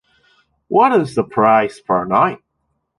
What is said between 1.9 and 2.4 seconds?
night?